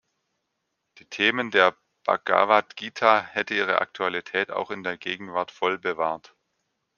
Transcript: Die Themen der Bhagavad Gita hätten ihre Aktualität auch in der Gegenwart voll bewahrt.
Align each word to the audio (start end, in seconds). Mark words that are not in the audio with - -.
Die 0.97 1.05
Themen 1.05 1.51
der 1.51 1.77
Bhagavad 2.05 2.75
Gita 2.75 3.21
hätten 3.23 3.55
ihre 3.55 3.81
Aktualität 3.81 4.49
auch 4.49 4.71
in 4.71 4.81
der 4.81 4.97
Gegenwart 4.97 5.51
voll 5.51 5.77
bewahrt. 5.77 6.35